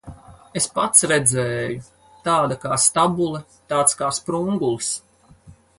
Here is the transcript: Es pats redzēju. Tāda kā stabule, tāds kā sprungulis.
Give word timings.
Es 0.61 0.67
pats 0.77 1.05
redzēju. 1.11 1.83
Tāda 2.29 2.59
kā 2.67 2.81
stabule, 2.89 3.45
tāds 3.75 3.99
kā 4.03 4.13
sprungulis. 4.21 4.95